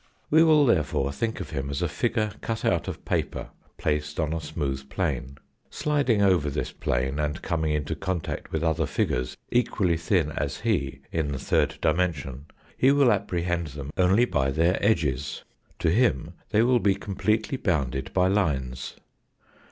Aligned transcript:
We 0.31 0.41
will 0.43 0.65
therefore 0.65 1.11
think 1.11 1.39
of 1.39 1.51
him 1.51 1.69
as 1.69 1.83
of 1.83 1.91
a 1.91 1.93
figure 1.93 2.31
cut 2.41 2.65
out 2.65 2.87
of 2.87 3.05
paper 3.05 3.51
placed 3.77 4.19
on 4.19 4.33
a 4.33 4.41
smooth 4.41 4.89
plane. 4.89 5.37
Sliding 5.69 6.23
over 6.23 6.49
this 6.49 6.71
plane, 6.71 7.19
and 7.19 7.43
coming 7.43 7.71
into 7.73 7.93
contact 7.93 8.51
with 8.51 8.63
other 8.63 8.87
figures 8.87 9.37
equally 9.51 9.97
thin 9.97 10.31
as 10.31 10.61
he 10.61 11.01
in 11.11 11.31
the 11.31 11.37
third 11.37 11.77
dimension, 11.83 12.47
he 12.75 12.91
will 12.91 13.11
apprehend 13.11 13.67
them 13.67 13.91
only 13.95 14.25
by 14.25 14.49
their 14.49 14.83
edges. 14.83 15.43
To 15.77 15.91
him 15.91 16.33
they 16.49 16.63
will 16.63 16.79
be 16.79 16.95
completely 16.95 17.57
bounded 17.57 18.11
by 18.11 18.27
lines. 18.27 18.95